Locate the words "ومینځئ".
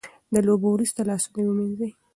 1.45-1.91